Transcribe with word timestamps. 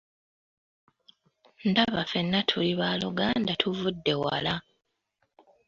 Ndaba 1.69 2.01
ffena 2.05 2.39
tuli 2.49 2.71
baaluganda, 2.79 3.53
tuvudde 3.61 4.13
wala! 4.23 4.55